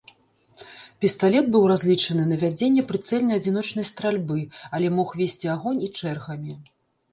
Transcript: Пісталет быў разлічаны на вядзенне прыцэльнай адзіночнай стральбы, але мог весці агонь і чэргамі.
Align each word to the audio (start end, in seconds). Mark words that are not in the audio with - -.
Пісталет 1.03 1.45
быў 1.55 1.63
разлічаны 1.71 2.23
на 2.31 2.37
вядзенне 2.45 2.85
прыцэльнай 2.93 3.39
адзіночнай 3.43 3.89
стральбы, 3.91 4.39
але 4.79 4.87
мог 4.97 5.15
весці 5.23 5.47
агонь 5.59 5.81
і 5.89 5.93
чэргамі. 6.03 6.61